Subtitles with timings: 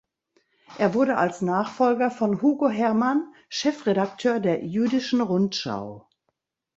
[0.79, 6.09] Er wurde als Nachfolger von Hugo Herrmann Chefredakteur der "Jüdischen Rundschau".